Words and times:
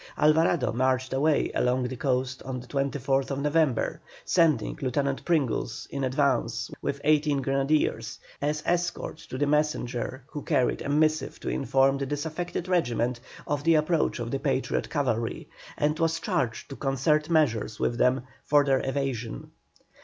Alvarado 0.17 0.73
marched 0.73 1.13
away 1.13 1.51
along 1.53 1.83
the 1.83 1.95
coast 1.95 2.41
on 2.41 2.59
the 2.59 2.65
24th 2.65 3.39
November, 3.39 4.01
sending 4.25 4.75
Lieutenant 4.81 5.23
Pringles 5.23 5.87
in 5.91 6.03
advance 6.03 6.71
with 6.81 6.99
eighteen 7.03 7.39
grenadiers, 7.43 8.17
as 8.41 8.63
escort 8.65 9.17
to 9.19 9.35
a 9.35 9.45
messenger 9.45 10.23
who 10.25 10.41
carried 10.41 10.81
a 10.81 10.89
missive 10.89 11.39
to 11.41 11.49
inform 11.49 11.99
the 11.99 12.07
disaffected 12.07 12.67
regiment 12.67 13.19
of 13.45 13.63
the 13.63 13.75
approach 13.75 14.17
of 14.17 14.31
the 14.31 14.39
Patriot 14.39 14.89
cavalry, 14.89 15.47
and 15.77 15.99
was 15.99 16.19
charged 16.19 16.69
to 16.71 16.75
concert 16.75 17.29
measures 17.29 17.79
with 17.79 17.99
them 17.99 18.23
for 18.43 18.63
their 18.65 18.81
evasion. 18.83 19.51